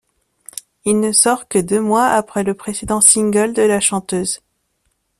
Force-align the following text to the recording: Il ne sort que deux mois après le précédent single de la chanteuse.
Il 0.83 0.99
ne 0.99 1.11
sort 1.11 1.47
que 1.47 1.59
deux 1.59 1.79
mois 1.79 2.07
après 2.07 2.41
le 2.41 2.55
précédent 2.55 3.01
single 3.01 3.53
de 3.53 3.61
la 3.61 3.79
chanteuse. 3.79 4.41